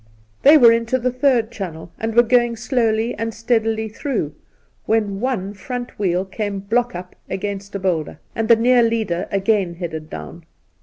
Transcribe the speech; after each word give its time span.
They 0.41 0.57
were 0.57 0.71
into 0.71 0.97
the 0.97 1.11
third 1.11 1.51
channel, 1.51 1.91
and 1.99 2.15
were 2.15 2.23
going 2.23 2.55
slowly 2.55 3.13
and 3.13 3.31
steadily 3.35 3.87
through, 3.87 4.33
when 4.87 5.19
one 5.19 5.53
front 5.53 5.99
wheel 5.99 6.25
came 6.25 6.57
block 6.59 6.95
up 6.95 7.15
against 7.29 7.75
a 7.75 7.79
boulder, 7.79 8.17
and 8.35 8.47
the 8.47 8.55
near 8.55 8.81
leader 8.81 9.27
again 9.29 9.75
headed 9.75 10.09
down. 10.09 10.45